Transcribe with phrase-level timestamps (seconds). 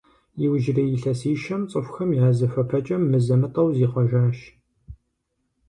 [0.43, 4.37] Иужьрей илъэсищэм цӏыхухэм я зыхуэпэкӏэм мызэ-мытӏэу зихъуэжащ.